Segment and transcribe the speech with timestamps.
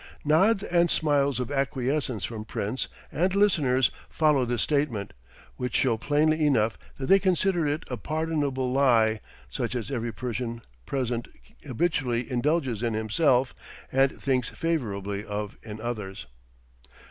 [0.25, 5.13] Nods and smiles of acquiescence from Prince and listeners follow this statement,
[5.57, 10.63] which show plainly enough that they consider it a pardonable lie, such as every Persian
[10.87, 11.27] present
[11.63, 13.53] habitually indulges in himself
[13.91, 16.25] and thinks favorably of in others.